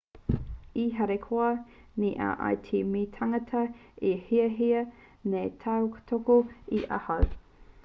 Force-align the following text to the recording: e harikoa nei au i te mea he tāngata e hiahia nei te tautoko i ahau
e 0.83 0.85
harikoa 0.99 1.49
nei 2.03 2.09
au 2.27 2.31
i 2.47 2.55
te 2.69 2.81
mea 2.95 3.03
he 3.11 3.11
tāngata 3.19 3.61
e 4.13 4.15
hiahia 4.31 4.83
nei 5.35 5.53
te 5.63 5.63
tautoko 5.69 6.41
i 6.81 6.85
ahau 7.01 7.31